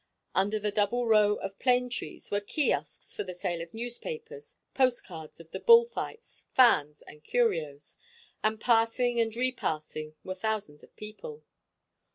Under 0.33 0.57
the 0.57 0.71
double 0.71 1.05
row 1.05 1.33
of 1.35 1.59
plane 1.59 1.87
trees 1.87 2.31
were 2.31 2.39
kiosks 2.41 3.13
for 3.13 3.23
the 3.23 3.35
sale 3.35 3.61
of 3.61 3.71
newspapers, 3.71 4.57
post 4.73 5.05
cards 5.05 5.39
of 5.39 5.51
the 5.51 5.59
bull 5.59 5.85
fight, 5.85 6.23
fans, 6.53 7.03
and 7.03 7.23
curios; 7.23 7.99
and 8.43 8.59
passing 8.59 9.19
and 9.19 9.35
repassing 9.35 10.15
were 10.23 10.33
thousands 10.33 10.83
of 10.83 10.95
people. 10.95 11.43